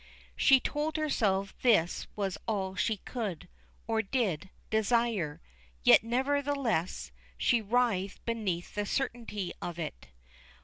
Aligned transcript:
She 0.35 0.59
told 0.59 0.97
herself 0.97 1.53
this 1.61 2.07
was 2.15 2.35
all 2.47 2.73
she 2.73 2.97
could, 2.97 3.47
or 3.85 4.01
did, 4.01 4.49
desire; 4.71 5.39
yet, 5.83 6.01
nevertheless, 6.03 7.11
she 7.37 7.61
writhed 7.61 8.25
beneath 8.25 8.73
the 8.73 8.87
certainty 8.87 9.53
of 9.61 9.77
it. 9.77 10.07